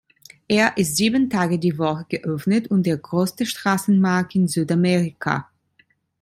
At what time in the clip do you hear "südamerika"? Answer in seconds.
4.47-5.47